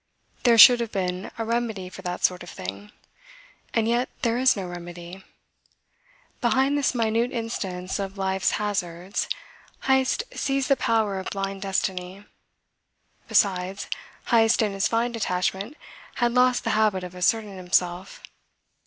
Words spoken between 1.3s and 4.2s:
a remedy for that sort of thing. And yet